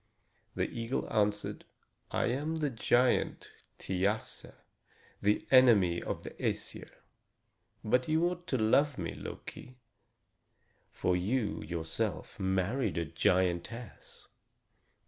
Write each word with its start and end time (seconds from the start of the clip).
The 0.55 0.67
eagle 0.67 1.07
answered: 1.13 1.63
"I 2.09 2.25
am 2.25 2.55
the 2.55 2.71
giant 2.71 3.51
Thiasse, 3.77 4.47
the 5.21 5.45
enemy 5.51 6.01
of 6.01 6.23
the 6.23 6.31
Æsir. 6.31 6.89
But 7.83 8.07
you 8.07 8.27
ought 8.27 8.47
to 8.47 8.57
love 8.57 8.97
me, 8.97 9.13
Loki, 9.13 9.77
for 10.91 11.15
you 11.15 11.61
yourself 11.61 12.39
married 12.39 12.97
a 12.97 13.05
giantess." 13.05 14.27